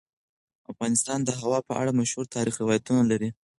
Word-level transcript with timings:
افغانستان 0.71 1.19
د 1.23 1.29
هوا 1.39 1.59
په 1.67 1.73
اړه 1.81 1.91
مشهور 1.99 2.25
تاریخی 2.35 2.59
روایتونه 2.63 3.01
لري. 3.11 3.29